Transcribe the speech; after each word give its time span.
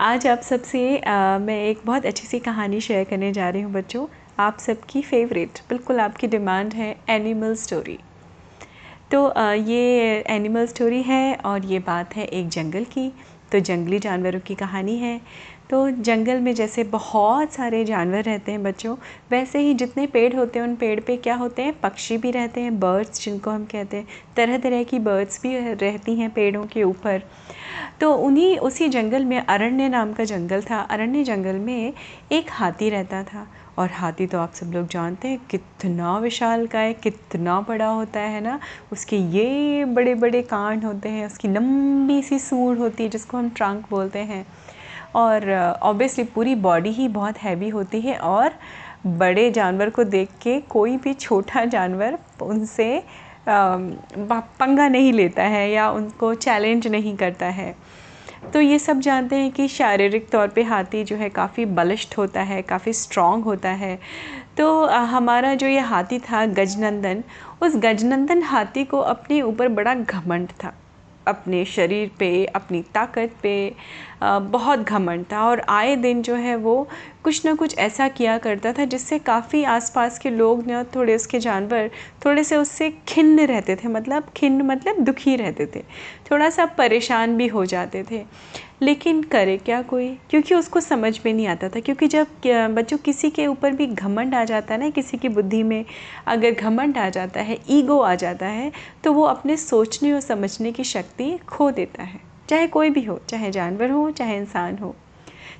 आज 0.00 0.26
आप 0.26 0.40
सबसे 0.40 0.80
मैं 1.40 1.56
एक 1.64 1.80
बहुत 1.86 2.06
अच्छी 2.06 2.26
सी 2.26 2.38
कहानी 2.38 2.80
शेयर 2.80 3.04
करने 3.04 3.32
जा 3.32 3.48
रही 3.48 3.62
हूँ 3.62 3.72
बच्चों। 3.72 4.06
आप 4.40 4.58
सबकी 4.58 5.02
फेवरेट 5.02 5.58
बिल्कुल 5.68 6.00
आपकी 6.00 6.26
डिमांड 6.26 6.74
है 6.74 6.88
एनिमल 7.10 7.54
स्टोरी 7.54 7.98
तो 9.10 9.24
आ, 9.26 9.52
ये 9.52 10.24
एनिमल 10.28 10.66
स्टोरी 10.66 11.02
है 11.02 11.34
और 11.34 11.66
ये 11.66 11.78
बात 11.78 12.16
है 12.16 12.24
एक 12.24 12.48
जंगल 12.48 12.84
की। 12.84 13.08
तो 13.52 13.60
जंगली 13.60 13.98
जानवरों 13.98 14.40
की 14.40 14.54
कहानी 14.54 14.96
है। 14.96 15.20
तो 15.70 15.90
जंगल 15.90 16.40
में 16.40 16.54
जैसे 16.54 16.84
बहुत 16.84 17.52
सारे 17.52 17.84
जानवर 17.84 18.22
रहते 18.22 18.52
हैं 18.52 18.62
बच्चों, 18.62 18.96
वैसे 19.30 19.58
ही 19.58 19.74
जितने 19.74 20.06
पेड़ 20.06 20.36
होते 20.36 20.58
हैं 20.58 20.66
उन 20.66 20.76
पेड़ 20.76 21.00
पे 21.00 21.16
क्या 21.16 21.34
होते 21.34 21.62
हैं? 21.62 21.80
पक्षी 21.80 22.18
भी 22.18 22.30
रहते 22.30 22.60
हैं 22.60 22.80
बर्ड्स 22.80 23.24
जिनको 23.24 23.50
हम 23.50 23.64
कहते 23.64 23.96
हैं। 23.96 24.06
तरह 24.36 24.58
तरह 24.58 24.82
की 24.82 24.98
बर्ड्स 24.98 25.42
भी 25.42 25.58
रहती 25.58 26.14
हैं 26.14 26.30
पेड़ों 26.30 26.64
के 26.64 26.82
ऊपर। 26.82 27.22
तो 28.00 28.14
उन्हीं, 28.14 28.58
उसी 28.58 28.88
जंगल 28.88 29.24
में 29.24 29.46
अरण्य 29.46 29.88
नाम 29.88 30.12
का 30.12 30.24
जंगल 30.24 30.62
था। 30.62 30.80
अरण्य 30.80 31.24
जंगल 31.24 31.56
में 31.56 31.92
एक 32.32 32.46
हाथी 32.50 32.90
रहता 32.90 33.22
था। 33.22 33.46
और 33.78 33.90
हाथी 33.90 34.26
तो 34.26 34.38
आप 34.38 34.52
सब 34.52 34.66
लोग 34.66 34.88
जानते 34.88 35.28
हैं, 35.28 35.38
कितना 35.50 36.18
विशाल 36.18 36.66
का 36.66 36.78
है, 36.78 36.92
कितना 36.92 37.60
बड़ा 37.60 37.88
होता 37.88 38.20
है 38.20 38.40
ना? 38.40 38.60
उसके 38.92 39.16
ये 39.16 39.84
बड़े 39.84 40.14
बड़े 40.14 40.42
कान 40.42 40.82
होते 40.82 41.08
हैं, 41.08 41.26
उसकी 41.26 41.48
लंबी 41.48 42.22
सी 42.22 42.38
सूढ़ 42.38 42.78
होती 42.78 43.02
है 43.02 43.08
जिसको 43.08 43.38
हम 43.38 43.50
ट्रंक 43.50 43.86
बोलते 43.90 44.18
हैं। 44.18 44.46
और 45.14 45.50
ऑब्वियसली 45.82 46.24
पूरी 46.24 46.54
बॉडी 46.56 46.90
ही 46.90 47.08
बहुत 47.08 47.38
हैवी 47.38 47.68
होती 47.68 48.00
है 48.00 48.16
और 48.18 48.52
बड़े 49.06 49.50
जानवर 49.50 49.90
को 49.90 50.04
देख 50.04 50.30
के 50.42 50.58
कोई 50.60 50.96
भी 50.96 51.14
छोटा 51.14 51.64
जानवर 51.64 52.18
उनसे 52.42 53.02
पंगा 53.48 54.88
नहीं 54.88 55.12
लेता 55.12 55.42
है 55.42 55.70
या 55.70 55.90
उनको 55.90 56.34
चैलेंज 56.34 56.86
नहीं 56.86 57.16
करता 57.16 57.46
है। 57.46 57.74
तो 58.52 58.60
ये 58.60 58.78
सब 58.78 59.00
जानते 59.00 59.36
हैं 59.36 59.50
कि 59.52 59.66
शारीरिक 59.68 60.28
तौर 60.30 60.48
पे 60.48 60.62
हाथी 60.62 61.02
जो 61.04 61.16
है 61.16 61.28
काफ़ी 61.30 61.64
बलिष्ठ 61.66 62.16
होता 62.18 62.42
है, 62.42 62.60
काफ़ी 62.62 62.92
स्ट्रॉन्ग 62.92 63.44
होता 63.44 63.68
है। 63.70 63.98
तो 64.56 64.86
हमारा 64.86 65.54
जो 65.54 65.66
ये 65.66 65.80
हाथी 65.80 66.18
था 66.20 66.44
गजनंदन, 66.48 67.22
उस 67.62 67.76
गजनंदन 67.76 68.42
हाथी 68.42 68.84
को 68.84 68.98
अपने 68.98 69.40
ऊपर 69.42 69.68
बड़ा 69.70 69.94
घमंड 69.94 70.48
था। 70.64 70.72
अपने 71.28 71.64
शरीर 71.64 72.10
पे, 72.18 72.44
अपनी 72.46 72.82
ताकत 72.94 73.34
पे 73.42 73.74
बहुत 74.22 74.78
घमंड 74.78 75.24
था 75.32 75.44
और 75.44 75.60
आए 75.68 75.94
दिन 75.96 76.22
जो 76.22 76.34
है 76.36 76.56
वो 76.56 76.88
कुछ 77.24 77.44
ना 77.44 77.54
कुछ 77.54 77.76
ऐसा 77.78 78.08
किया 78.08 78.36
करता 78.38 78.72
था 78.72 78.84
जिससे 78.84 79.18
काफ़ी 79.18 79.62
आसपास 79.64 80.18
के 80.18 80.30
लोग 80.30 80.66
ना 80.66 80.82
थोड़े 80.94 81.14
उसके 81.14 81.38
जानवर 81.38 81.90
थोड़े 82.24 82.44
से 82.44 82.56
उससे 82.56 82.90
खिन्न 83.08 83.46
रहते 83.46 83.76
थे 83.76 83.88
मतलब 83.88 84.30
खिन्न 84.36 84.62
मतलब 84.62 85.00
दुखी 85.00 85.36
रहते 85.36 85.66
थे। 85.66 85.80
थोड़ा 86.30 86.48
सा 86.50 86.66
परेशान 86.66 87.36
भी 87.36 87.46
हो 87.46 87.64
जाते 87.64 88.04
थे। 88.10 88.24
लेकिन 88.82 89.22
करे 89.22 89.56
क्या 89.56 89.80
कोई? 89.82 90.08
क्योंकि 90.30 90.54
उसको 90.54 90.80
समझ 90.80 91.20
में 91.26 91.32
नहीं 91.34 91.46
आता 91.46 91.68
था। 91.68 91.80
क्योंकि 91.80 92.06
जब 92.06 92.26
बच्चों, 92.74 92.98
किसी 92.98 93.30
के 93.30 93.46
ऊपर 93.46 93.72
भी 93.72 93.86
घमंड 93.86 94.34
आ 94.34 94.44
जाता 94.44 94.74
है 94.74 94.80
ना, 94.80 94.90
किसी 94.90 95.16
की 95.16 95.28
बुद्धि 95.28 95.62
में 95.62 95.84
अगर 96.26 96.50
घमंड 96.52 96.98
आ 96.98 97.08
जाता 97.08 97.40
है, 97.40 97.58
ईगो 97.70 97.98
आ 98.00 98.14
जाता 98.14 98.46
है 98.46 98.72
तो 99.04 99.12
वो 99.12 99.22
अपने 99.24 99.56
सोचने 99.56 100.12
और 100.12 100.20
समझने 100.20 100.72
की 100.72 100.84
शक्ति 100.84 101.36
खो 101.48 101.70
देता 101.70 102.02
है। 102.02 102.20
चाहे 102.48 102.66
कोई 102.66 102.90
भी 102.90 103.04
हो, 103.04 103.20
चाहे 103.28 103.50
जानवर 103.50 103.90
हो, 103.90 104.10
चाहे 104.10 104.36
इंसान 104.36 104.78
हो। 104.78 104.94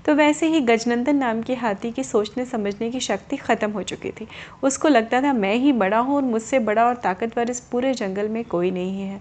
तो 0.06 0.14
वैसे 0.14 0.46
ही 0.46 0.60
गजनंदन 0.60 1.16
नाम 1.16 1.42
के 1.42 1.54
हाथी 1.54 1.90
की 1.90 2.04
सोचने 2.04 2.44
समझने 2.44 2.90
की 2.90 3.00
शक्ति 3.00 3.36
ख़त्म 3.36 3.70
हो 3.70 3.82
चुकी 3.82 4.10
थी। 4.10 4.26
उसको 4.62 4.88
लगता 4.88 5.20
था, 5.22 5.32
मैं 5.32 5.54
ही 5.54 5.72
बड़ा 5.72 5.98
हूँ 5.98 6.16
और 6.16 6.22
मुझसे 6.22 6.58
बड़ा 6.58 6.86
और 6.86 6.94
ताकतवर 6.94 7.50
इस 7.50 7.60
पूरे 7.60 7.94
जंगल 7.94 8.28
में 8.28 8.44
कोई 8.44 8.70
नहीं 8.70 9.02
है। 9.02 9.20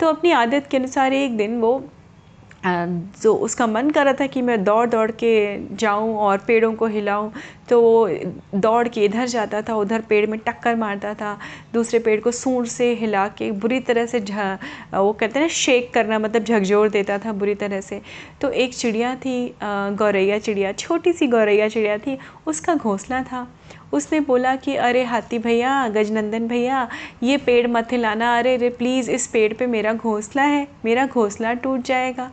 तो 0.00 0.06
अपनी 0.06 0.30
आदत 0.30 0.66
के 0.70 0.76
अनुसार 0.76 1.12
एक 1.12 1.36
दिन 1.36 1.60
वो 1.60 1.78
जो 2.66 3.34
उसका 3.36 3.66
मन 3.66 3.90
कर 3.90 4.04
रहा 4.04 4.14
था 4.20 4.26
कि 4.26 4.42
मैं 4.42 4.62
दौड़ 4.64 4.86
दौड़ 4.90 5.10
के 5.12 5.34
जाऊँ 5.76 6.14
और 6.16 6.38
पेड़ों 6.46 6.72
को 6.74 6.86
हिलाऊं। 6.86 7.30
तो 7.68 7.80
वो 7.80 8.08
दौड़ 8.54 8.88
के 8.88 9.04
इधर 9.04 9.26
जाता 9.26 9.60
था, 9.62 9.74
उधर 9.74 10.00
पेड़ 10.00 10.26
में 10.26 10.38
टक्कर 10.38 10.76
मारता 10.76 11.12
था, 11.14 11.36
दूसरे 11.74 11.98
पेड़ 11.98 12.20
को 12.20 12.30
सूंड 12.30 12.66
से 12.66 12.92
हिला 12.94 13.26
के 13.28 13.50
बुरी 13.52 13.80
तरह 13.80 14.06
से 14.06 14.18
वो 14.18 15.12
कहते 15.12 15.38
हैं 15.38 15.40
ना 15.40 15.48
शेक 15.48 15.92
करना 15.94 16.18
मतलब 16.18 16.44
झकझोर 16.44 16.88
देता 16.88 17.18
था 17.18 17.32
बुरी 17.32 17.54
तरह 17.54 17.80
से। 17.80 18.00
तो 18.40 18.50
एक 18.50 18.74
चिड़िया 18.74 19.14
थी 19.16 19.54
गौरैया 19.62 20.38
चिड़िया, 20.38 20.72
छोटी 20.72 21.12
सी 21.12 21.26
गौरैया 21.26 21.68
चिड़िया 21.68 21.98
थी, 21.98 22.18
उसका 22.46 22.74
घोंसला 22.74 23.22
था। 23.22 23.46
उसने 23.92 24.20
बोला 24.20 24.54
कि, 24.56 24.74
अरे 24.76 25.02
हाथी 25.04 25.38
भैया, 25.38 25.88
गजनंदन 25.88 26.46
भैया, 26.48 26.88
ये 27.22 27.36
पेड़ 27.36 27.66
मत 27.66 27.92
हिलाना, 27.92 28.36
अरे 28.38 28.54
अरे 28.54 28.68
प्लीज़ 28.68 29.10
इस 29.10 29.26
पेड़ 29.26 29.52
पे 29.52 29.66
मेरा 29.66 29.92
घोंसला 29.92 30.42
है, 30.42 30.66
मेरा 30.84 31.06
घोंसला 31.06 31.52
टूट 31.54 31.82
जाएगा। 31.82 32.30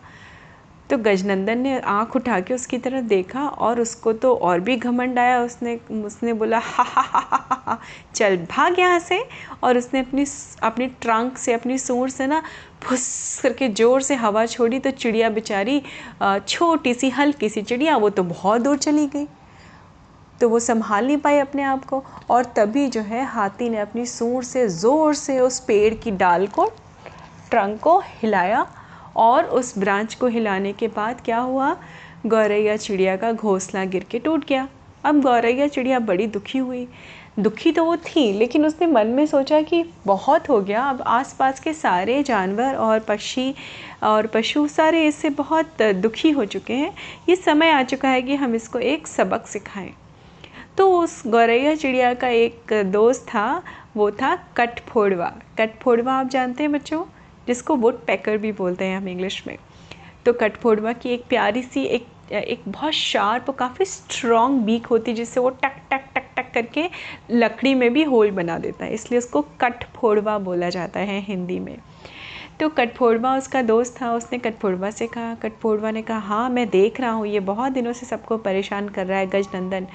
तो 0.91 0.97
गजनंदन 0.97 1.57
ने 1.57 1.79
आँख 1.79 2.15
उठा 2.15 2.39
के 2.39 2.53
उसकी 2.53 2.77
तरफ़ 2.77 3.03
देखा 3.07 3.41
और 3.47 3.79
उसको 3.81 4.13
तो 4.13 4.33
और 4.37 4.59
भी 4.59 4.75
घमंड 4.77 5.19
आया। 5.19 5.39
उसने 5.41 5.75
उसने 6.05 6.33
बोला, 6.33 6.57
हा 6.59 6.83
हा 6.85 7.01
हा 7.01 7.19
हा 7.21 7.61
हा 7.65 7.77
चल 8.15 8.35
भाग 8.49 8.79
यहाँ 8.79 8.99
से। 8.99 9.23
और 9.63 9.77
उसने 9.77 9.99
अपनी 9.99 10.25
अपनी 10.63 10.87
ट्रंक 11.01 11.37
से, 11.37 11.53
अपनी 11.53 11.77
सूर 11.77 12.09
से 12.09 12.27
ना 12.27 12.41
फुस 12.83 13.39
करके 13.43 13.67
ज़ोर 13.69 14.01
से 14.01 14.15
हवा 14.15 14.45
छोड़ी 14.45 14.79
तो 14.79 14.91
चिड़िया 14.91 15.29
बेचारी 15.29 15.81
छोटी 16.47 16.93
सी 16.93 17.09
हल्की 17.09 17.49
सी 17.49 17.61
चिड़िया, 17.61 17.95
वो 17.97 18.09
तो 18.09 18.23
बहुत 18.23 18.61
दूर 18.61 18.77
चली 18.77 19.07
गई। 19.07 19.27
तो 20.41 20.49
वो 20.49 20.59
संभाल 20.59 21.05
नहीं 21.07 21.17
पाई 21.17 21.37
अपने 21.39 21.63
आप 21.63 21.85
को 21.85 22.03
और 22.29 22.45
तभी 22.55 22.87
जो 22.87 23.01
है 23.03 23.23
हाथी 23.25 23.69
ने 23.69 23.79
अपनी 23.79 24.05
सूर 24.07 24.43
से, 24.43 24.67
ज़ोर 24.67 25.13
से 25.15 25.39
उस 25.39 25.59
पेड़ 25.59 25.93
की 25.93 26.11
डाल 26.13 26.47
को, 26.49 26.65
ट्रंक 27.51 27.79
को 27.79 27.99
हिलाया 27.99 28.65
और 29.15 29.45
उस 29.45 29.77
ब्रांच 29.77 30.13
को 30.15 30.27
हिलाने 30.27 30.73
के 30.73 30.87
बाद 30.87 31.21
क्या 31.25 31.37
हुआ? 31.37 31.75
गौरैया 32.25 32.77
चिड़िया 32.77 33.15
का 33.17 33.31
घोंसला 33.33 33.85
गिर 33.85 34.03
के 34.03 34.19
टूट 34.19 34.47
गया। 34.47 34.67
अब 35.03 35.21
गौरैया 35.21 35.67
चिड़िया 35.67 35.99
बड़ी 35.99 36.27
दुखी 36.27 36.57
हुई। 36.57 36.87
दुखी 37.39 37.71
तो 37.71 37.83
वो 37.85 37.95
थी, 37.97 38.31
लेकिन 38.33 38.65
उसने 38.65 38.87
मन 38.87 39.07
में 39.07 39.25
सोचा 39.25 39.61
कि 39.61 39.83
बहुत 40.05 40.49
हो 40.49 40.59
गया, 40.61 40.83
अब 40.83 41.01
आसपास 41.01 41.59
के 41.59 41.73
सारे 41.73 42.21
जानवर 42.23 42.75
और 42.75 42.99
पक्षी 42.99 43.53
और 44.03 44.27
पशु 44.27 44.67
सारे 44.67 45.05
इससे 45.07 45.29
बहुत 45.29 45.81
दुखी 45.81 46.31
हो 46.31 46.45
चुके 46.45 46.73
हैं। 46.73 46.93
ये 47.29 47.35
समय 47.35 47.71
आ 47.71 47.81
चुका 47.83 48.09
है 48.09 48.21
कि 48.21 48.35
हम 48.35 48.55
इसको 48.55 48.79
एक 48.79 49.07
सबक 49.07 49.47
सिखाएँ। 49.47 49.93
तो 50.77 50.89
उस 50.99 51.21
गौरैया 51.27 51.75
चिड़िया 51.75 52.13
का 52.13 52.27
एक 52.27 52.73
दोस्त 52.85 53.25
था, 53.27 53.63
वो 53.95 54.11
था 54.11 54.35
कटफोड़वा 54.57 55.33
कटफोड़वा 55.57 56.13
आप 56.13 56.29
जानते 56.29 56.63
हैं 56.63 56.71
बच्चों? 56.71 57.03
जिसको 57.53 57.75
वुड 57.75 58.05
पैकर 58.05 58.37
भी 58.37 58.51
बोलते 58.53 58.85
हैं 58.85 58.97
हम 58.97 59.07
इंग्लिश 59.09 59.43
में। 59.47 59.57
तो 60.25 60.33
कटफोड़वा 60.33 60.93
की 60.93 61.09
एक 61.09 61.23
प्यारी 61.29 61.61
सी 61.63 61.83
एक 61.85 62.07
एक 62.31 62.61
बहुत 62.67 62.93
शार्प 62.93 63.49
और 63.49 63.55
काफ़ी 63.55 63.85
स्ट्रॉन्ग 63.85 64.61
बीक 64.61 64.85
होती 64.85 65.11
है, 65.11 65.15
जिससे 65.17 65.39
वो 65.39 65.49
टक 65.49 65.81
टक 65.91 66.03
टक 66.15 66.29
टक 66.37 66.51
करके 66.53 66.87
लकड़ी 67.31 67.73
में 67.75 67.91
भी 67.93 68.03
होल 68.03 68.31
बना 68.31 68.57
देता 68.57 68.85
है। 68.85 68.93
इसलिए 68.93 69.17
उसको 69.17 69.41
कटफोड़वा 69.61 70.37
बोला 70.39 70.69
जाता 70.69 70.99
है 70.99 71.19
हिंदी 71.21 71.59
में। 71.59 71.77
तो 72.59 72.69
कटफोड़वा 72.69 73.35
उसका 73.37 73.61
दोस्त 73.61 74.01
था, 74.01 74.13
उसने 74.13 74.39
कटफोड़वा 74.39 74.89
से 74.91 75.07
कहा 75.07 75.33
कटफोड़वा 75.35 75.91
ने 75.91 76.01
कहा 76.01 76.17
हाँ 76.19 76.49
मैं 76.49 76.67
देख 76.69 76.99
रहा 77.01 77.11
हूँ, 77.11 77.27
ये 77.27 77.39
बहुत 77.41 77.71
दिनों 77.71 77.93
से 77.93 78.05
सबको 78.05 78.37
परेशान 78.37 78.89
कर 78.89 79.05
रहा 79.05 79.19
है, 79.19 79.27
गजनंदन। 79.27 79.87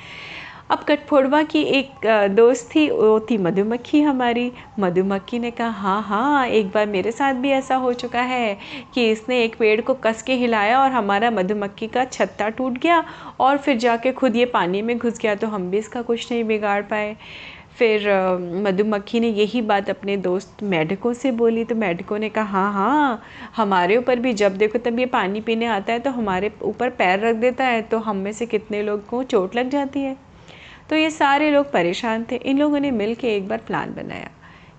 अब 0.71 0.79
कटफोड़वा 0.85 1.43
की 1.43 1.61
एक 1.63 2.07
दोस्त 2.31 2.69
थी, 2.75 2.89
वो 2.91 3.19
थी 3.31 3.37
मधुमक्खी 3.39 4.01
हमारी। 4.03 4.51
मधुमक्खी 4.81 5.39
ने 5.39 5.51
कहा 5.51 5.69
हाँ 5.71 6.03
हाँ 6.03 6.47
एक 6.49 6.71
बार 6.71 6.87
मेरे 6.87 7.11
साथ 7.13 7.35
भी 7.43 7.51
ऐसा 7.51 7.77
हो 7.77 7.93
चुका 7.93 8.21
है 8.23 8.57
कि 8.95 9.11
इसने 9.11 9.43
एक 9.45 9.55
पेड़ 9.59 9.81
को 9.81 9.95
कस 10.05 10.23
के 10.23 10.35
हिलाया 10.35 10.81
और 10.81 10.91
हमारा 10.93 11.31
मधुमक्खी 11.31 11.87
का 11.89 12.05
छत्ता 12.07 12.49
टूट 12.49 12.79
गया 12.79 13.05
और 13.41 13.59
फिर 13.59 13.77
जाके 13.79 14.13
खुद 14.13 14.37
ये 14.37 14.45
पानी 14.55 14.83
में 14.83 14.97
घुस 14.99 15.19
गया 15.19 15.35
तो 15.35 15.47
हम 15.47 15.71
भी 15.71 15.79
इसका 15.79 16.03
कुछ 16.03 16.31
नहीं 16.33 16.45
बिगाड़ 16.45 16.83
पाए। 16.83 17.17
फिर 17.79 18.09
मधुमक्खी 18.65 19.21
ने 19.21 19.29
यही 19.31 19.63
बात 19.63 19.91
अपने 19.91 20.17
दोस्त 20.19 20.63
मेढकों 20.65 21.13
से 21.13 21.31
बोली 21.33 21.65
तो 21.65 21.75
मेढकों 21.75 22.19
ने 22.19 22.29
कहा 22.29 22.45
हाँ 22.63 22.73
हाँ 22.73 23.23
हमारे 23.57 23.97
ऊपर 23.97 24.19
भी 24.19 24.33
जब 24.35 24.57
देखो 24.59 24.79
तब 24.81 24.99
ये 24.99 25.07
पानी 25.09 25.41
पीने 25.41 25.67
आता 25.69 25.93
है 25.93 25.99
तो 25.99 26.11
हमारे 26.11 26.53
ऊपर 26.65 26.91
पैर 26.93 27.21
रख 27.21 27.37
देता 27.37 27.65
है 27.65 27.83
तो 27.83 27.99
हम 27.99 28.17
में 28.17 28.33
से 28.33 28.47
कितने 28.47 28.83
लोग 28.83 29.07
को 29.07 29.23
चोट 29.25 29.57
लग 29.57 29.71
जाती 29.71 30.01
है? 30.01 30.17
तो 30.91 30.97
ये 30.97 31.11
सारे 31.11 31.51
लोग 31.51 31.73
परेशान 31.73 32.27
थे। 32.33 32.37
इन 32.37 32.59
लोगों 32.59 32.81
ने 32.81 32.91
मिल 32.91 33.15
के 33.15 33.37
एक 33.37 33.49
बार 33.49 33.59
प्लान 33.59 33.95
बनाया। 33.95 34.31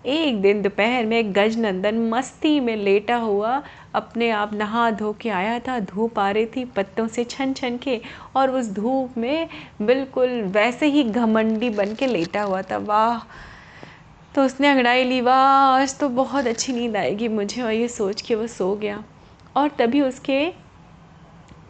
एक 0.06 0.42
दिन 0.42 0.62
दोपहर 0.62 1.06
में 1.06 1.36
गजनंदन 1.36 1.96
मस्ती 2.10 2.60
में 2.60 2.76
लेटा 2.76 3.16
हुआ 3.16 3.64
अपने 3.96 4.30
आप 4.30 4.54
नहा 4.54 4.92
धो 4.92 5.16
के 5.22 5.30
आया 5.30 5.60
था। 5.60 5.80
धूप 5.80 6.20
आ 6.20 6.32
रही 6.32 6.46
थी 6.46 6.66
पत्तों 6.66 7.08
से 7.08 7.24
छन 7.24 7.54
छन 7.54 7.78
के 7.78 8.02
और 8.36 8.52
उस 8.52 8.72
धूप 8.72 9.18
में 9.18 9.50
बिल्कुल 9.82 10.42
वैसे 10.42 10.86
ही 10.86 11.04
घमंडी 11.04 11.70
बन 11.70 11.94
के 11.96 12.08
लेटा 12.08 12.42
हुआ 12.42 12.62
था। 12.62 12.78
वाह! 12.78 13.20
तो 14.36 14.44
उसने 14.44 14.68
अंगड़ाई 14.68 15.04
ली, 15.04 15.22
वाह, 15.22 15.82
आज 15.82 16.00
तो 16.00 16.10
बहुत 16.10 16.48
अच्छी 16.48 16.74
नींद 16.74 16.98
आएगी 16.98 17.28
मुझे। 17.28 17.62
और 17.62 17.72
ये 17.72 17.88
सोच 17.88 18.22
के 18.22 18.36
वो 18.36 18.48
सो 18.48 18.76
गया। 18.76 19.04
और 19.56 19.70
तभी 19.70 20.02
उसके 20.02 20.67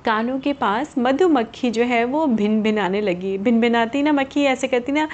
कानों 0.07 0.39
के 0.39 0.53
पास 0.53 0.93
मधुमक्खी 0.97 1.69
जो 1.71 1.83
है 1.83 2.03
वो 2.05 2.25
भिन 2.27 2.61
भिनाने 2.63 3.01
लगी। 3.01 3.37
भिन 3.37 3.59
भिनाती 3.61 4.03
ना 4.03 4.11
मक्खी 4.11 4.43
ऐसे 4.45 4.67
करती 4.67 4.91
ना 4.91 5.07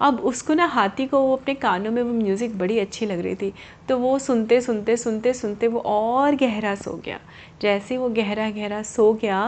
अब 0.00 0.20
उसको 0.20 0.54
ना 0.54 0.66
हाथी 0.66 1.06
को 1.06 1.20
वो 1.20 1.36
अपने 1.36 1.54
कानों 1.54 1.90
में 1.90 2.02
वो 2.02 2.12
म्यूज़िक 2.12 2.58
बड़ी 2.58 2.78
अच्छी 2.78 3.06
लग 3.06 3.20
रही 3.20 3.34
थी 3.34 3.52
तो 3.88 3.98
वो 3.98 4.18
सुनते 4.18 4.60
सुनते 4.60 4.96
सुनते 4.96 5.32
सुनते 5.34 5.68
वो 5.68 5.80
और 5.80 6.34
गहरा 6.34 6.74
सो 6.74 6.92
गया। 7.04 7.18
जैसे 7.62 7.96
वो 7.96 8.08
गहरा 8.08 8.48
गहरा 8.50 8.82
सो 8.82 9.12
गया 9.12 9.40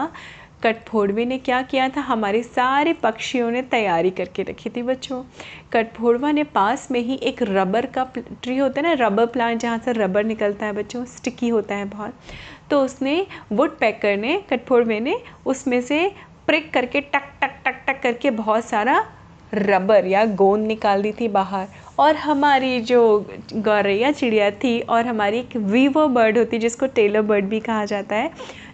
कटफोड़वे 0.63 1.25
ने 1.25 1.37
क्या 1.37 1.61
किया 1.61 1.87
था? 1.89 2.01
हमारे 2.01 2.43
सारे 2.43 2.93
पक्षियों 2.93 3.49
ने 3.51 3.61
तैयारी 3.61 4.09
करके 4.09 4.43
रखी 4.43 4.69
थी 4.69 4.81
बच्चों। 4.83 5.23
कठफोड़वा 5.73 6.31
ने 6.31 6.43
पास 6.43 6.87
में 6.91 6.99
ही 6.99 7.15
एक 7.23 7.41
रबर 7.41 7.85
का 7.85 8.03
ट्री 8.43 8.57
होता 8.57 8.81
है 8.81 8.87
ना, 8.87 9.05
रबर 9.05 9.25
प्लांट 9.25 9.59
जहाँ 9.59 9.77
से 9.77 9.91
रबर 9.91 10.23
निकलता 10.23 10.65
है 10.65 10.73
बच्चों, 10.73 11.05
स्टिकी 11.05 11.49
होता 11.49 11.75
है 11.75 11.85
बहुत। 11.85 12.13
तो 12.71 12.81
उसने 12.81 13.25
वुड 13.51 13.77
पैकर 13.77 14.17
ने, 14.17 14.37
कठफोड़वे 14.49 14.99
ने 14.99 15.19
उसमें 15.45 15.81
से 15.81 16.11
प्रिक 16.47 16.73
करके 16.73 17.01
टक 17.01 17.29
टक 17.41 17.59
टक 17.65 17.83
टक 17.87 18.01
करके 18.03 18.31
बहुत 18.31 18.65
सारा 18.65 19.05
रबर 19.53 20.05
या 20.05 20.25
गोंद 20.25 20.67
निकाल 20.67 21.01
दी 21.01 21.11
थी 21.11 21.27
बाहर। 21.27 21.67
और 21.99 22.15
हमारी 22.15 22.79
जो 22.81 23.25
गौरैया 23.53 24.11
चिड़िया 24.11 24.49
थी 24.51 24.79
और 24.81 25.05
हमारी 25.05 25.39
एक 25.39 25.55
वीवो 25.57 26.07
बर्ड 26.07 26.37
होती, 26.37 26.59
जिसको 26.59 26.85
टेलर 26.85 27.21
बर्ड 27.21 27.45
भी 27.45 27.59
कहा 27.59 27.85
जाता 27.85 28.15
है, 28.15 28.31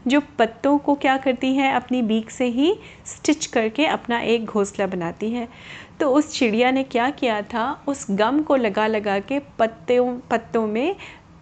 जो 0.08 0.22
पत्तों 0.40 0.78
को 0.78 0.96
क्या 0.96 1.18
करती 1.18 1.54
है, 1.54 1.74
अपनी 1.74 2.02
बीक 2.02 2.32
से 2.32 2.46
ही 2.46 2.74
स्टिच 3.06 3.46
करके 3.46 3.86
अपना 3.86 4.20
एक 4.20 4.46
घोंसला 4.46 4.88
बनाती 4.88 5.32
है। 5.32 5.48
तो 6.00 6.12
उस 6.12 6.32
चिड़िया 6.34 6.72
ने 6.72 6.84
क्या 6.84 7.10
किया 7.10 7.42
था, 7.42 7.84
उस 7.88 8.06
गम 8.12 8.42
को 8.42 8.56
लगा 8.56 8.88
लगा 8.88 9.20
के 9.20 9.40
पत्तों 9.40 10.20
पत्तों 10.32 10.68
में 10.68 10.96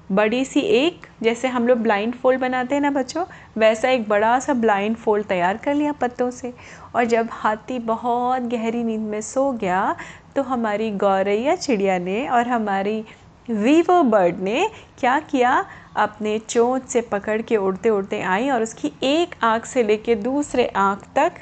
बड़ी 0.09 0.43
सी 0.45 0.59
एक, 0.59 1.05
जैसे 1.23 1.47
हम 1.47 1.67
लोग 1.67 1.77
ब्लाइंड 1.77 2.13
फोल्ड 2.15 2.39
बनाते 2.39 2.75
हैं 2.75 2.81
ना 2.81 2.89
बच्चों, 2.91 3.23
वैसा 3.57 3.89
एक 3.89 4.07
बड़ा 4.09 4.37
सा 4.39 4.53
ब्लाइंड 4.53 4.95
फोल्ड 4.95 5.25
तैयार 5.25 5.57
कर 5.57 5.73
लिया 5.75 5.91
पत्तों 5.91 6.29
से। 6.31 6.53
और 6.95 7.05
जब 7.05 7.29
हाथी 7.31 7.79
बहुत 7.79 8.41
गहरी 8.43 8.83
नींद 8.83 9.01
में 9.01 9.21
सो 9.21 9.51
गया 9.51 9.95
तो 10.35 10.41
हमारी 10.43 10.89
गौरैया 10.91 11.55
चिड़िया 11.55 11.97
ने 11.99 12.27
और 12.27 12.47
हमारी 12.47 13.03
वीवो 13.49 14.01
बर्ड 14.03 14.39
ने 14.39 14.67
क्या 14.99 15.19
किया? 15.21 15.65
अपने 15.95 16.37
चोंच 16.39 16.83
से 16.83 17.01
पकड़ 17.01 17.41
के 17.41 17.57
उड़ते 17.57 17.89
उड़ते 17.89 18.21
आई 18.21 18.49
और 18.49 18.63
उसकी 18.63 18.91
एक 19.03 19.35
आँख 19.43 19.65
से 19.65 19.83
लेके 19.83 20.15
दूसरे 20.15 20.65
आँख 20.67 21.03
तक 21.15 21.41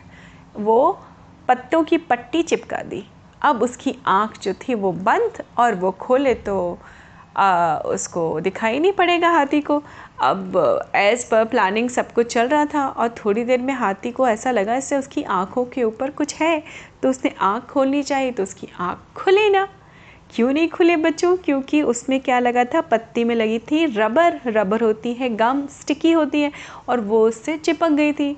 वो 0.57 0.99
पत्तों 1.47 1.83
की 1.83 1.97
पट्टी 1.97 2.41
चिपका 2.43 2.81
दी। 2.81 3.03
अब 3.41 3.63
उसकी 3.63 3.95
आँख 4.07 4.39
जो 4.41 4.53
थी 4.59 4.73
वो 4.73 4.91
बंद 4.91 5.43
और 5.57 5.75
वो 5.75 5.91
खोले 5.91 6.33
तो 6.33 6.77
आ, 7.37 7.77
उसको 7.77 8.39
दिखाई 8.41 8.79
नहीं 8.79 8.91
पड़ेगा 8.91 9.29
हाथी 9.29 9.61
को। 9.61 9.81
अब 10.21 10.57
एज़ 10.95 11.25
पर 11.29 11.45
प्लानिंग 11.45 11.89
सब 11.89 12.11
कुछ 12.11 12.33
चल 12.33 12.47
रहा 12.47 12.65
था 12.65 12.87
और 12.87 13.09
थोड़ी 13.17 13.43
देर 13.43 13.61
में 13.61 13.73
हाथी 13.73 14.11
को 14.11 14.27
ऐसा 14.27 14.51
लगा 14.51 14.75
इससे 14.75 14.97
उसकी 14.97 15.23
आँखों 15.23 15.65
के 15.65 15.83
ऊपर 15.83 16.11
कुछ 16.11 16.35
है 16.35 16.61
तो 17.03 17.09
उसने 17.09 17.33
आँख 17.43 17.65
खोलनी 17.65 18.03
चाहिए 18.03 18.31
तो 18.31 18.43
उसकी 18.43 18.67
आँख 18.79 19.21
खुली 19.23 19.49
ना। 19.49 19.67
क्यों 20.35 20.51
नहीं 20.53 20.69
खुले 20.69 20.95
बच्चों? 20.97 21.35
क्योंकि 21.37 21.81
उसमें 21.83 22.19
क्या 22.19 22.39
लगा 22.39 22.63
था? 22.65 22.81
पत्ती 22.81 23.23
में 23.23 23.35
लगी 23.35 23.59
थी 23.61 23.85
रबर। 23.87 24.39
रबर 24.47 24.81
होती 24.81 25.13
है 25.13 25.29
गम 25.35 25.65
स्टिकी 25.71 26.11
होती 26.11 26.41
है 26.41 26.51
और 26.89 26.99
वो 27.01 27.21
उससे 27.27 27.57
चिपक 27.57 27.91
गई 27.91 28.13
थी। 28.13 28.37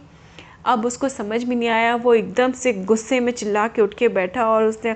अब 0.65 0.85
उसको 0.85 1.09
समझ 1.09 1.43
में 1.43 1.55
नहीं 1.55 1.69
आया 1.69 1.95
वो 1.95 2.13
एकदम 2.13 2.51
से 2.51 2.73
गुस्से 2.73 3.19
में 3.19 3.31
चिल्ला 3.31 3.67
के 3.67 3.81
उठ 3.81 3.93
के 3.93 4.07
बैठा 4.09 4.47
और 4.49 4.63
उसने 4.63 4.95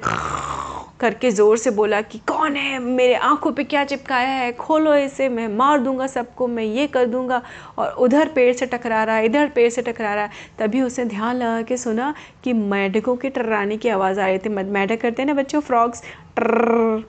करके 1.02 1.32
ज़ोर 1.32 1.58
से 1.58 1.72
बोला 1.72 2.02
कि 2.02 2.18
कौन 2.28 2.56
है? 2.56 2.80
मेरे 2.80 3.14
आँखों 3.16 3.52
पे 3.52 3.64
क्या 3.64 3.84
चिपकाया 3.84 4.30
है? 4.30 4.52
खोलो 4.54 4.96
इसे, 4.96 5.30
मैं 5.30 5.48
मार 5.48 5.80
दूँगा 5.80 6.08
सबको, 6.08 6.48
मैं 6.48 6.64
ये 6.64 6.88
कर 6.88 7.06
दूँगा। 7.06 7.42
और 7.78 7.92
उधर 8.00 8.30
पेड़ 8.36 8.54
से 8.54 8.66
टकरा 8.66 9.04
रहा 9.04 9.16
है, 9.16 9.26
इधर 9.26 9.48
पेड़ 9.56 9.70
से 9.70 9.82
टकरा 9.82 10.14
रहा 10.16 10.24
है। 10.24 10.32
तभी 10.60 10.82
उसे 10.82 11.06
ध्यान 11.06 11.36
लगा 11.36 11.62
के 11.62 11.78
सुना 11.78 12.14
कि 12.44 12.54
मेढकों 12.54 13.16
के 13.16 13.30
टर्राने 13.30 13.78
की 13.78 13.90
आवाज़ 13.90 14.20
आ 14.20 14.28
रही 14.28 14.38
थी। 14.38 14.50
मेढक 14.50 15.02
करते 15.02 15.22
हैं 15.22 15.28
ना 15.28 15.34
बच्चों, 15.34 15.62
फ्रॉग्स। 15.62 16.04
ट्र 16.36 17.04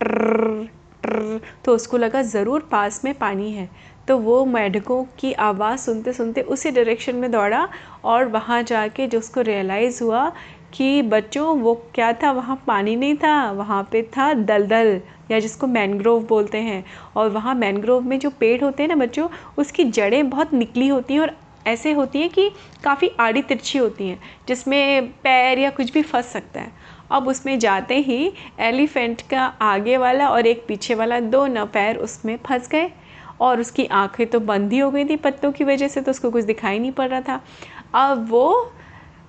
ट्र 0.00 0.68
ट्र 1.02 1.40
तो 1.64 1.74
उसको 1.74 1.96
लगा, 1.96 2.22
ज़रूर 2.22 2.68
पास 2.70 3.04
में 3.04 3.14
पानी 3.14 3.50
है। 3.52 3.68
तो 4.08 4.16
वो 4.18 4.44
मेढकों 4.44 5.02
की 5.18 5.32
आवाज़ 5.32 5.80
सुनते 5.80 6.12
सुनते 6.12 6.40
उसी 6.42 6.70
डायरेक्शन 6.70 7.16
में 7.16 7.30
दौड़ा 7.30 7.68
और 8.04 8.24
वहाँ 8.26 8.62
जाके 8.62 9.06
जो 9.06 9.18
उसको 9.18 9.40
रियलाइज़ 9.40 10.02
हुआ 10.04 10.30
कि 10.72 11.02
बच्चों, 11.02 11.56
वो 11.58 11.74
क्या 11.94 12.12
था? 12.12 12.32
वहाँ 12.32 12.62
पानी 12.66 12.96
नहीं 12.96 13.16
था, 13.16 13.50
वहाँ 13.50 13.88
पे 13.92 14.02
था 14.16 14.32
दलदल, 14.34 15.00
या 15.30 15.40
जिसको 15.40 15.66
मैनग्रोव 15.66 16.26
बोलते 16.26 16.58
हैं। 16.58 16.84
और 17.16 17.30
वहाँ 17.30 17.54
मैनग्रोव 17.54 18.02
में 18.02 18.18
जो 18.18 18.30
पेड़ 18.30 18.62
होते 18.64 18.82
हैं 18.82 18.88
ना 18.88 18.96
बच्चों, 18.96 19.28
उसकी 19.58 19.84
जड़ें 19.84 20.30
बहुत 20.30 20.54
निकली 20.54 20.88
होती 20.88 21.14
हैं 21.14 21.20
और 21.20 21.36
ऐसे 21.66 21.92
होती 21.92 22.20
हैं 22.20 22.28
कि 22.30 22.50
काफ़ी 22.84 23.10
आड़ी 23.20 23.42
तिरछी 23.42 23.78
होती 23.78 24.08
हैं, 24.08 24.20
जिसमें 24.48 25.08
पैर 25.22 25.58
या 25.58 25.70
कुछ 25.70 25.92
भी 25.92 26.02
फंस 26.02 26.26
सकता 26.26 26.60
है। 26.60 26.72
अब 27.10 27.28
उसमें 27.28 27.58
जाते 27.58 27.98
ही 27.98 28.32
एलिफेंट 28.60 29.20
का 29.20 29.42
आगे 29.62 29.96
वाला 29.96 30.28
और 30.28 30.46
एक 30.46 30.64
पीछे 30.68 30.94
वाला 30.94 31.20
दो 31.20 31.46
न 31.46 31.64
पैर 31.64 31.96
उसमें 31.96 32.36
फंस 32.46 32.68
गए 32.68 32.90
और 33.40 33.60
उसकी 33.60 33.86
आँखें 33.86 34.26
तो 34.26 34.40
बंद 34.40 34.72
ही 34.72 34.78
हो 34.78 34.90
गई 34.90 35.04
थी 35.04 35.16
पत्तों 35.16 35.52
की 35.52 35.64
वजह 35.64 35.88
से 35.88 36.00
तो 36.00 36.10
उसको 36.10 36.30
कुछ 36.30 36.44
दिखाई 36.44 36.78
नहीं 36.78 36.92
पड़ 36.92 37.08
रहा 37.08 37.20
था। 37.20 37.40
अब 37.94 38.26
वो 38.30 38.72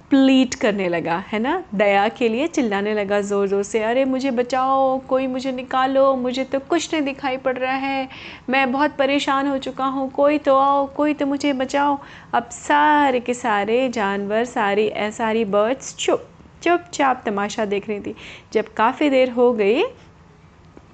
प्लीट 0.10 0.56
करने 0.56 0.90
लगा, 0.90 1.24
है 1.28 1.40
ना? 1.40 1.64
दया 1.76 2.08
के 2.08 2.30
लिए 2.30 2.48
चिल्लाने 2.48 2.94
लगा 2.94 3.22
ज़ोर 3.22 3.48
ज़ोर 3.48 3.64
से, 3.64 3.84
अरे, 3.84 4.06
मुझे 4.06 4.32
बचाओ, 4.32 5.00
कोई 5.00 5.28
मुझे 5.28 5.52
निकालो, 5.52 6.16
मुझे 6.16 6.44
तो 6.44 6.60
कुछ 6.60 6.94
नहीं 6.94 7.04
दिखाई 7.04 7.38
पड़ 7.38 7.58
रहा 7.58 7.74
है, 7.74 8.10
मैं 8.50 8.72
बहुत 8.72 8.96
परेशान 8.96 9.48
हो 9.48 9.58
चुका 9.58 9.86
हूँ, 9.86 10.10
कोई 10.12 10.38
तो 10.38 10.58
आओ, 10.58 10.86
कोई 10.88 11.14
तो 11.14 11.26
मुझे 11.26 11.54
बचाओ। 11.54 12.00
अब 12.34 12.50
सारे 12.50 13.20
के 13.20 13.34
सारे 13.34 13.90
जानवर, 13.90 14.46
सारी 14.46 14.92
सारी 14.98 15.46
बर्ड्स 15.46 15.96
चुप, 15.96 16.26
चुपचाप 16.64 17.24
तमाशा 17.26 17.66
देख 17.66 17.90
रही 17.90 18.00
थी। 18.00 18.16
जब 18.54 18.74
काफ़ी 18.74 19.10
देर 19.10 19.30
हो 19.30 19.54
गई 19.54 19.84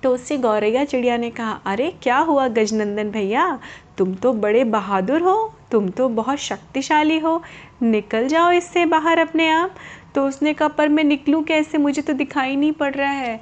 तो 0.03 0.09
उससे 0.09 0.37
गौरैया 0.37 0.83
चिड़िया 0.85 1.17
ने 1.17 1.29
कहा, 1.29 1.59
अरे, 1.65 1.93
क्या 2.03 2.17
हुआ 2.17 2.47
गजनंदन 2.47 3.09
भैया? 3.11 3.59
तुम 3.97 4.13
तो 4.13 4.33
बड़े 4.33 4.63
बहादुर 4.63 5.21
हो 5.21 5.54
तुम 5.71 5.89
तो 5.89 6.07
बहुत 6.09 6.37
शक्तिशाली 6.37 7.19
हो। 7.19 7.41
निकल 7.81 8.27
जाओ 8.27 8.51
इससे 8.51 8.85
बाहर 8.85 9.19
अपने 9.19 9.49
आप। 9.49 9.75
तो 10.15 10.25
उसने 10.27 10.53
कहा, 10.53 10.67
पर 10.67 10.89
मैं 10.89 11.03
निकलूँ 11.03 11.43
कैसे? 11.43 11.77
मुझे 11.77 12.01
तो 12.01 12.13
दिखाई 12.13 12.55
नहीं 12.55 12.71
पड़ 12.71 12.93
रहा 12.93 13.11
है। 13.11 13.39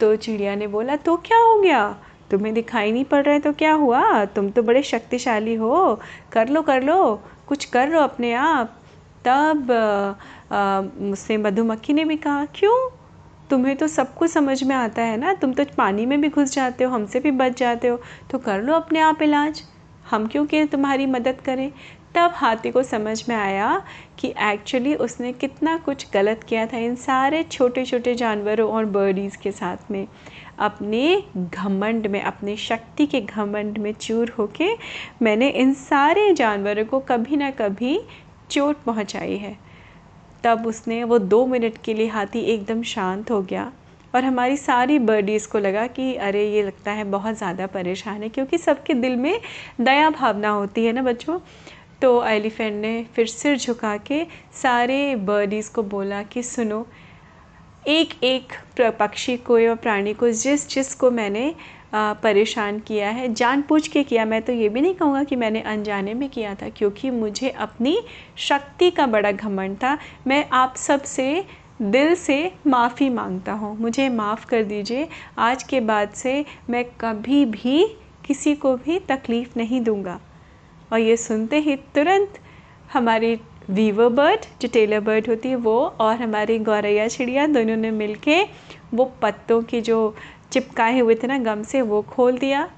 तो 0.00 0.14
चिड़िया 0.16 0.54
ने 0.54 0.66
बोला 0.66 0.96
तो 0.96 1.16
क्या 1.16 1.38
हो 1.38 1.60
गया? 1.60 1.88
तुम्हें 2.30 2.52
दिखाई 2.54 2.92
नहीं 2.92 3.04
पड़ 3.04 3.22
रहा 3.24 3.34
है 3.34 3.40
तो 3.40 3.52
क्या 3.52 3.72
हुआ? 3.72 4.24
तुम 4.24 4.50
तो 4.50 4.62
बड़े 4.62 4.82
शक्तिशाली 4.82 5.54
हो। 5.54 6.00
कर 6.32 6.48
लो 6.48 6.62
कर 6.62 6.82
लो। 6.82 7.14
कुछ 7.48 7.64
कर 7.64 7.88
लो 7.88 8.00
अपने 8.00 8.32
आप। 8.34 8.74
तब 9.26 9.72
मुझसे 11.00 11.36
मधुमक्खी 11.36 11.92
ने 11.92 12.04
भी 12.04 12.16
कहा, 12.16 12.44
क्यों? 12.54 12.90
तुम्हें 13.50 13.76
तो 13.76 13.86
सब 13.88 14.14
कुछ 14.14 14.30
समझ 14.30 14.62
में 14.64 14.74
आता 14.76 15.02
है 15.02 15.16
ना? 15.16 15.32
तुम 15.34 15.52
तो 15.52 15.64
पानी 15.76 16.06
में 16.06 16.20
भी 16.20 16.28
घुस 16.28 16.54
जाते 16.54 16.84
हो, 16.84 16.92
हमसे 16.92 17.20
भी 17.20 17.30
बच 17.30 17.58
जाते 17.58 17.88
हो। 17.88 18.00
तो 18.30 18.38
कर 18.38 18.62
लो 18.62 18.74
अपने 18.74 19.00
आप 19.00 19.22
इलाज। 19.22 19.62
हम 20.10 20.26
क्यों 20.26 20.46
कि 20.46 20.64
तुम्हारी 20.64 21.06
मदद 21.06 21.40
करें? 21.40 21.72
तब 22.14 22.30
हाथी 22.34 22.70
को 22.70 22.82
समझ 22.82 23.28
में 23.28 23.36
आया 23.36 23.82
कि 24.18 24.34
एक्चुअली 24.38 24.94
उसने 24.94 25.32
कितना 25.32 25.76
कुछ 25.76 26.06
गलत 26.14 26.44
किया 26.44 26.66
था 26.66 26.78
इन 26.78 26.94
सारे 26.96 27.42
छोटे 27.42 27.84
छोटे 27.84 28.14
जानवरों 28.14 28.70
और 28.70 28.84
बर्डीज़ 28.84 29.36
के 29.38 29.52
साथ 29.52 29.90
में। 29.90 30.08
अपने 30.58 31.22
घमंड 31.36 32.06
में, 32.06 32.22
अपने 32.22 32.56
शक्ति 32.56 33.06
के 33.06 33.20
घमंड 33.20 33.78
में 33.78 33.92
चूर 33.92 34.34
होके 34.38 34.68
मैंने 35.22 35.48
इन 35.48 35.74
सारे 35.74 36.32
जानवरों 36.32 36.84
को 36.84 37.00
कभी 37.00 37.36
ना 37.36 37.50
कभी 37.50 38.00
चोट 38.50 38.76
पहुंचाई 38.76 39.36
है। 39.36 39.56
तब 40.44 40.66
उसने 40.66 41.04
वो 41.04 41.18
दो 41.18 41.46
मिनट 41.46 41.78
के 41.84 41.94
लिए 41.94 42.08
हाथी 42.08 42.40
एकदम 42.40 42.82
शांत 42.82 43.30
हो 43.30 43.42
गया। 43.42 43.72
और 44.14 44.24
हमारी 44.24 44.56
सारी 44.56 44.98
बर्डीज़ 45.00 45.48
को 45.48 45.58
लगा 45.58 45.86
कि 45.88 46.14
अरे, 46.16 46.44
ये 46.46 46.62
लगता 46.62 46.92
है 46.92 47.04
बहुत 47.06 47.36
ज़्यादा 47.38 47.66
परेशान 47.68 48.22
है, 48.22 48.28
क्योंकि 48.28 48.58
सबके 48.58 48.94
दिल 48.94 49.16
में 49.16 49.40
दया 49.80 50.10
भावना 50.10 50.50
होती 50.50 50.84
है 50.84 50.92
ना 50.92 51.02
बच्चों? 51.02 51.38
तो 52.02 52.24
एलिफेंट 52.26 52.74
ने 52.74 53.02
फिर 53.14 53.26
सिर 53.26 53.56
झुका 53.58 53.96
के 54.06 54.26
सारे 54.62 55.14
बर्डीज़ 55.26 55.70
को 55.72 55.82
बोला 55.84 56.22
कि 56.24 56.42
सुनो 56.44 56.86
एक 57.86 58.12
एक 58.24 58.52
पक्षी 58.98 59.36
को 59.38 59.58
या 59.58 59.74
प्राणी 59.76 60.12
को, 60.14 60.30
जिस 60.30 60.68
जिस 60.68 60.94
को 60.94 61.10
मैंने 61.10 61.54
परेशान 61.94 62.78
किया 62.80 63.10
है, 63.10 63.32
जानबूझ 63.34 63.86
के 63.88 64.02
किया, 64.04 64.24
मैं 64.24 64.40
तो 64.42 64.52
ये 64.52 64.68
भी 64.68 64.80
नहीं 64.80 64.94
कहूँगा 64.94 65.22
कि 65.24 65.36
मैंने 65.36 65.60
अनजाने 65.62 66.14
में 66.14 66.28
किया 66.28 66.54
था, 66.54 66.68
क्योंकि 66.68 67.10
मुझे 67.10 67.48
अपनी 67.50 67.98
शक्ति 68.38 68.90
का 68.90 69.06
बड़ा 69.06 69.32
घमंड 69.32 69.76
था। 69.76 69.96
मैं 70.26 70.44
आप 70.52 70.76
सबसे 70.76 71.44
दिल 71.82 72.14
से 72.14 72.52
माफ़ी 72.66 73.08
माँगता 73.08 73.52
हूँ। 73.52 73.76
मुझे 73.78 74.08
माफ़ 74.08 74.46
कर 74.46 74.62
दीजिए। 74.62 75.08
आज 75.38 75.62
के 75.62 75.80
बाद 75.80 76.10
से 76.10 76.44
मैं 76.70 76.84
कभी 77.00 77.44
भी 77.44 77.84
किसी 78.26 78.54
को 78.54 78.76
भी 78.76 78.98
तकलीफ़ 78.98 79.52
नहीं 79.56 79.80
दूँगा। 79.80 80.18
और 80.92 80.98
ये 80.98 81.16
सुनते 81.16 81.58
ही 81.58 81.76
तुरंत 81.76 82.38
हमारी 82.92 83.34
वीवर 83.70 84.08
बर्ड 84.08 84.46
जो 84.62 84.68
टेलर 84.72 85.00
बर्ड 85.00 85.28
होती 85.28 85.48
है, 85.48 85.56
वो 85.56 85.78
और 86.00 86.16
हमारी 86.16 86.58
गौरैया 86.58 87.06
चिड़िया 87.08 87.46
दोनों 87.46 87.76
ने 87.76 87.90
मिलके 87.90 88.42
वो 88.94 89.04
पत्तों 89.22 89.62
की 89.62 89.80
जो 89.80 90.14
चिपकाए 90.52 90.98
हुए 90.98 91.14
थे 91.14 91.26
ना 91.26 91.38
गम 91.38 91.62
से, 91.62 91.82
वो 91.82 92.02
खोल 92.02 92.38
दिया। 92.38 92.68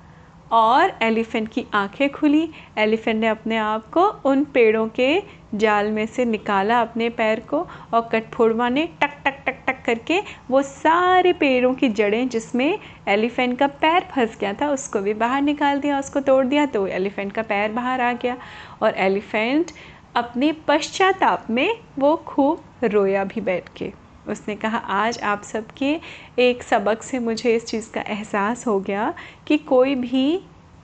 और 0.52 0.92
एलिफेंट 1.02 1.48
की 1.48 1.64
आँखें 1.74 2.08
खुली। 2.10 2.48
एलिफेंट 2.78 3.20
ने 3.20 3.28
अपने 3.28 3.56
आप 3.56 3.90
को 3.90 4.06
उन 4.24 4.44
पेड़ों 4.44 4.86
के 4.88 5.22
जाल 5.54 5.90
में 5.90 6.04
से 6.06 6.24
निकाला 6.24 6.80
अपने 6.80 7.08
पैर 7.10 7.40
को 7.40 7.66
और 7.94 8.08
कठफोड़वा 8.12 8.68
ने 8.68 8.86
टक 9.02 9.16
टक 9.24 9.42
टक 9.46 9.62
टक 9.66 9.82
करके 9.86 10.20
वो 10.50 10.62
सारे 10.62 11.32
पेड़ों 11.32 11.72
की 11.74 11.88
जड़ें 11.90 12.28
जिसमें 12.28 12.78
एलिफेंट 13.08 13.58
का 13.58 13.66
पैर 13.66 14.06
फंस 14.12 14.36
गया 14.40 14.52
था, 14.52 14.70
उसको 14.70 15.00
भी 15.00 15.14
बाहर 15.14 15.42
निकाल 15.42 15.80
दिया, 15.80 15.98
उसको 15.98 16.20
तोड़ 16.20 16.44
दिया 16.46 16.66
तो 16.66 16.86
एलिफेंट 16.86 17.32
का 17.32 17.42
पैर 17.42 17.72
बाहर 17.72 18.00
आ 18.00 18.12
गया। 18.12 18.36
और 18.82 18.94
एलिफेंट 18.98 19.70
अपने 20.16 20.52
पश्चाताप 20.68 21.46
में 21.50 21.78
वो 21.98 22.16
खूब 22.16 22.62
रोया 22.84 23.24
भी 23.24 23.40
बैठ 23.40 23.68
के। 23.76 23.92
उसने 24.30 24.56
कहा, 24.56 24.78
आज 24.78 25.18
आप 25.20 25.42
सबके 25.42 25.98
एक 26.38 26.62
सबक 26.62 27.02
से 27.02 27.18
मुझे 27.18 27.54
इस 27.56 27.66
चीज़ 27.66 27.90
का 27.92 28.00
एहसास 28.02 28.66
हो 28.66 28.78
गया 28.80 29.12
कि 29.46 29.58
कोई 29.58 29.94
भी, 29.94 30.40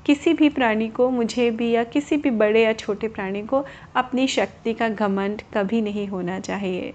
किसी 0.07 0.33
भी 0.35 0.49
प्राणी 0.49 0.89
को, 0.89 1.09
मुझे 1.11 1.51
भी 1.51 1.71
या 1.71 1.85
किसी 1.85 2.17
भी 2.17 2.31
बड़े 2.33 2.65
या 2.65 2.73
छोटे 2.75 3.09
प्राणी 3.09 3.43
को 3.43 3.65
अपनी 3.97 4.27
शक्ति 4.29 4.75
का 4.75 4.89
घमंड 4.89 5.43
कभी 5.55 5.81
नहीं 5.83 6.07
होना 6.09 6.39
चाहिए। 6.41 6.93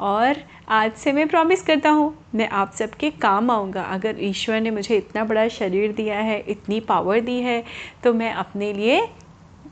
और 0.00 0.36
आज 0.68 0.92
से 0.92 1.12
मैं 1.12 1.26
प्रॉमिस 1.28 1.62
करता 1.62 1.90
हूँ, 1.90 2.14
मैं 2.34 2.48
आप 2.50 2.72
सबके 2.72 3.10
काम 3.10 3.50
आऊँगा। 3.50 3.82
अगर 3.84 4.16
ईश्वर 4.20 4.60
ने 4.60 4.70
मुझे 4.70 4.96
इतना 4.96 5.24
बड़ा 5.24 5.46
शरीर 5.48 5.92
दिया 5.92 6.18
है, 6.18 6.38
इतनी 6.48 6.80
पावर 6.80 7.20
दी 7.20 7.38
है 7.40 7.62
तो 8.04 8.12
मैं 8.14 8.32
अपने 8.32 8.72
लिए 8.72 9.00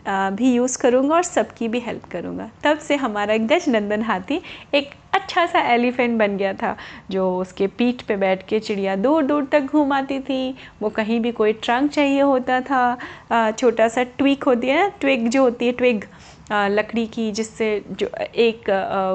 भी 0.07 0.53
यूज़ 0.55 0.79
करूँगा 0.79 1.15
और 1.15 1.23
सबकी 1.23 1.69
भी 1.69 1.81
हेल्प 1.81 2.05
करूँगा। 2.13 2.51
तब 2.65 2.79
से 2.79 2.97
हमारा 2.97 3.37
गज 3.37 3.69
नंदन 3.69 4.03
हाथी 4.03 4.41
एक 4.75 4.91
अच्छा 5.15 5.45
सा 5.47 5.61
एलिफेंट 5.73 6.19
बन 6.19 6.37
गया 6.37 6.53
था, 6.55 6.77
जो 7.11 7.39
उसके 7.39 7.67
पीठ 7.69 8.03
पे 8.03 8.17
बैठ 8.17 8.47
के 8.49 8.61
चिड़िया 8.61 8.97
दूर 8.97 9.23
दूर 9.23 9.45
तक 9.53 9.63
घूम 9.63 9.93
आती 9.93 10.19
थी। 10.21 10.55
वो 10.83 10.89
कहीं 10.91 11.21
भी 11.21 11.33
कोई 11.33 11.53
ट्रंक 11.55 11.91
चाहिए 11.91 12.21
होता 12.21 12.61
था 12.63 13.53
छोटा 13.53 13.89
सा 13.89 14.03
ट्विक 14.19 14.45
होती 14.45 14.69
है 14.69 14.81
ना 14.81 14.89
ट्विक 15.01 15.29
जो 15.29 15.43
होती 15.43 15.67
है 15.67 15.73
ट्विग 15.73 16.05
लकड़ी 16.51 17.07
की 17.07 17.31
जिससे 17.33 17.67
जो 17.91 18.07
एक 18.37 18.71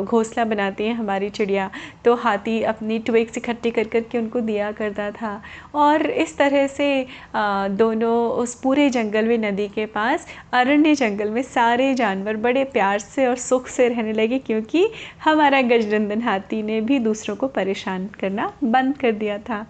घोंसला 0.06 0.44
बनाती 0.46 0.84
हैं 0.84 0.94
हमारी 0.96 1.30
चिड़िया 1.30 1.70
तो 2.06 2.14
हाथी 2.16 2.62
अपनी 2.64 3.00
ट्विक्स 3.00 3.38
इकट्ठी 3.38 3.72
कर 3.72 3.88
कर 3.88 4.02
के 4.02 4.18
उनको 4.18 4.40
दिया 4.42 4.72
करता 4.72 5.10
था। 5.12 5.42
और 5.76 6.06
इस 6.06 6.38
तरह 6.38 6.68
से 6.68 7.06
दोनों 7.36 8.16
उस 8.34 8.54
पूरे 8.62 8.90
जंगल 8.90 9.26
में, 9.26 9.38
नदी 9.40 9.68
के 9.68 9.86
पास, 9.88 10.28
अरण्य 10.54 10.96
जंगल 10.96 11.30
में 11.30 11.42
सारे 11.44 11.94
जानवर 11.94 12.38
बड़े 12.38 12.64
प्यार 12.64 13.00
से 13.00 13.28
और 13.28 13.36
सुख 13.38 13.68
से 13.68 13.88
रहने 13.90 14.14
लगे, 14.14 14.40
क्योंकि 14.40 14.88
हमारा 15.24 15.62
गजनंदन 15.64 16.22
हाथी 16.22 16.62
ने 16.64 16.80
भी 16.82 17.00
दूसरों 17.00 17.36
को 17.36 17.48
परेशान 17.50 18.08
करना 18.20 18.52
बंद 18.64 18.98
कर 18.98 19.12
दिया 19.14 19.38
था। 19.40 19.66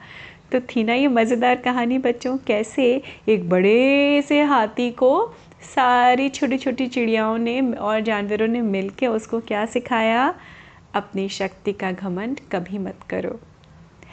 तो 0.52 0.60
थी 0.62 0.84
ना 0.84 0.94
ये 0.94 1.08
मज़ेदार 1.08 1.56
कहानी 1.56 1.98
बच्चों, 1.98 2.38
कैसे 2.38 2.84
एक 3.30 3.50
बड़े 3.50 4.22
से 4.28 4.42
हाथी 4.44 4.90
को 4.92 5.12
सारी 5.62 6.30
छोटी 6.30 6.58
छोटी 6.58 6.88
चिड़ियाओं 6.88 7.38
ने 7.38 7.72
और 7.72 8.02
जानवरों 8.02 8.48
ने 8.48 8.62
मिल 8.62 8.90
के 8.90 9.08
उसको 9.08 9.40
क्या 9.40 9.66
सिखाया? 9.66 10.36
अपनी 10.94 11.30
शक्ति 11.30 11.74
का 11.74 11.92
घमंड 11.92 12.40
कभी 12.52 12.78
मत 12.78 12.96
करो। 13.10 13.40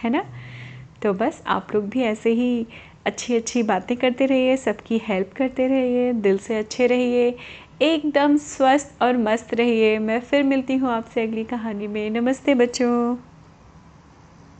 है 0.02 0.10
ना? 0.10 0.24
तो 1.02 1.12
बस 1.12 1.42
आप 1.46 1.68
लोग 1.74 1.88
भी 1.88 2.02
ऐसे 2.02 2.30
ही 2.30 2.66
अच्छी 3.06 3.36
अच्छी 3.36 3.62
बातें 3.62 3.96
करते 3.96 4.26
रहिए, 4.26 4.56
सबकी 4.56 5.00
हेल्प 5.04 5.32
करते 5.36 5.66
रहिए, 5.66 6.12
दिल 6.12 6.38
से 6.38 6.56
अच्छे 6.56 6.86
रहिए, 6.86 7.36
एकदम 7.82 8.36
स्वस्थ 8.36 9.02
और 9.02 9.16
मस्त 9.16 9.54
रहिए। 9.54 9.98
मैं 9.98 10.20
फिर 10.20 10.42
मिलती 10.42 10.74
हूँ 10.74 10.90
आपसे 10.90 11.22
अगली 11.22 11.44
कहानी 11.44 11.86
में। 11.86 12.10
नमस्ते 12.10 12.54
बच्चों। 12.54 13.16